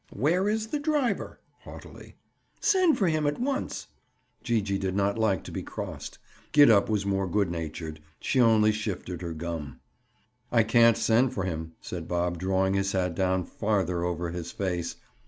[0.13, 2.15] "Where is the driver?" Haughtily.
[2.59, 3.85] "Send for him at once."
[4.41, 6.17] Gee gee did not like to be crossed.
[6.53, 9.79] Gid up was more good natured; she only shifted her gum.
[10.51, 14.95] "I can't send for him," said Bob drawing his hat down farther over his face.